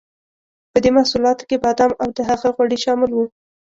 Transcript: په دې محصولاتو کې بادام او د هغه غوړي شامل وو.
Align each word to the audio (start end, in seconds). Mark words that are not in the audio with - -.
په 0.71 0.77
دې 0.83 0.91
محصولاتو 0.97 1.47
کې 1.49 1.61
بادام 1.65 1.91
او 2.01 2.09
د 2.17 2.19
هغه 2.29 2.47
غوړي 2.55 2.77
شامل 2.85 3.11
وو. 3.13 3.25